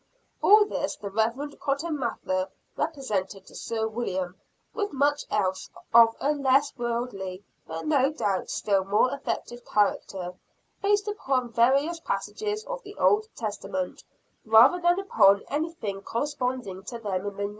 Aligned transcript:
All 0.41 0.65
this 0.65 0.95
the 0.95 1.11
Reverend 1.11 1.59
Cotton 1.59 1.99
Mather 1.99 2.49
represented 2.75 3.45
to 3.45 3.53
Sir 3.53 3.87
William, 3.87 4.35
with 4.73 4.91
much 4.91 5.25
else 5.29 5.69
of 5.93 6.15
a 6.19 6.31
less 6.31 6.75
worldly, 6.75 7.43
but 7.67 7.85
no 7.85 8.11
doubt 8.11 8.49
still 8.49 8.83
more 8.83 9.13
effective 9.13 9.63
character, 9.63 10.33
based 10.81 11.07
upon 11.07 11.51
various 11.51 11.99
passages 11.99 12.63
of 12.65 12.81
the 12.81 12.95
old 12.95 13.27
Testament 13.35 14.03
rather 14.43 14.81
than 14.81 14.99
upon 14.99 15.43
anything 15.49 16.01
corresponding 16.01 16.81
to 16.85 16.97
them 16.97 17.23
in 17.27 17.37
the 17.37 17.43
New. 17.43 17.49